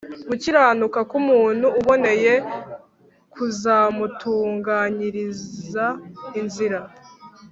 [0.29, 2.33] gukiranuka k’umuntu uboneye
[3.33, 5.85] kuzamutunganyiriza
[6.39, 6.79] inzira